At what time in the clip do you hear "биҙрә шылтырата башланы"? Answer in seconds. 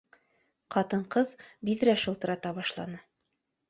1.71-3.09